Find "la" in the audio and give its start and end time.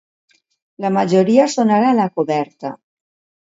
0.85-0.91, 1.99-2.09